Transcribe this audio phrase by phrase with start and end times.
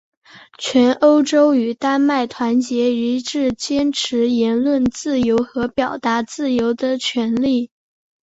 [0.57, 7.69] 全欧洲与丹麦团结一致坚持言论自由和表达自由的权利。